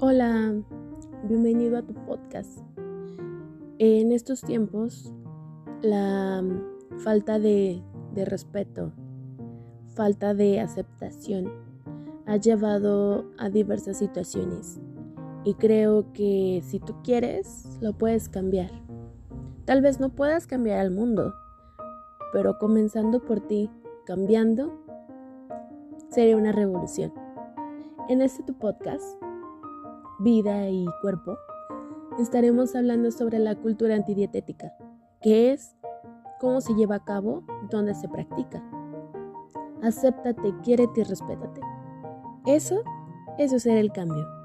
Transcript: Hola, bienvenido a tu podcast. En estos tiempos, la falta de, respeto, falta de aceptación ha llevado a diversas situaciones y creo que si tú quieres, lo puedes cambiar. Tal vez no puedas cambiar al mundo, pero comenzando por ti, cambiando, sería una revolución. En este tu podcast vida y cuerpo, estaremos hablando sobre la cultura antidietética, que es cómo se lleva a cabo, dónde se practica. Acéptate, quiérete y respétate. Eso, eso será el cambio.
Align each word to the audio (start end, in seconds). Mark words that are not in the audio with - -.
Hola, 0.00 0.54
bienvenido 1.24 1.76
a 1.76 1.82
tu 1.82 1.92
podcast. 1.92 2.60
En 3.80 4.12
estos 4.12 4.42
tiempos, 4.42 5.12
la 5.82 6.44
falta 6.98 7.40
de, 7.40 7.82
respeto, 8.14 8.92
falta 9.96 10.34
de 10.34 10.60
aceptación 10.60 11.50
ha 12.26 12.36
llevado 12.36 13.24
a 13.38 13.48
diversas 13.48 13.98
situaciones 13.98 14.80
y 15.42 15.54
creo 15.54 16.12
que 16.12 16.62
si 16.64 16.78
tú 16.78 16.94
quieres, 17.02 17.66
lo 17.80 17.92
puedes 17.92 18.28
cambiar. 18.28 18.70
Tal 19.64 19.82
vez 19.82 19.98
no 19.98 20.10
puedas 20.10 20.46
cambiar 20.46 20.78
al 20.78 20.92
mundo, 20.92 21.34
pero 22.32 22.56
comenzando 22.60 23.20
por 23.20 23.40
ti, 23.40 23.68
cambiando, 24.06 24.78
sería 26.08 26.36
una 26.36 26.52
revolución. 26.52 27.12
En 28.08 28.22
este 28.22 28.44
tu 28.44 28.54
podcast 28.56 29.04
vida 30.18 30.68
y 30.68 30.86
cuerpo, 31.00 31.38
estaremos 32.18 32.74
hablando 32.74 33.10
sobre 33.10 33.38
la 33.38 33.54
cultura 33.54 33.94
antidietética, 33.94 34.72
que 35.20 35.52
es 35.52 35.76
cómo 36.40 36.60
se 36.60 36.74
lleva 36.74 36.96
a 36.96 37.04
cabo, 37.04 37.44
dónde 37.70 37.94
se 37.94 38.08
practica. 38.08 38.62
Acéptate, 39.82 40.54
quiérete 40.62 41.00
y 41.00 41.04
respétate. 41.04 41.60
Eso, 42.46 42.82
eso 43.38 43.58
será 43.58 43.80
el 43.80 43.92
cambio. 43.92 44.37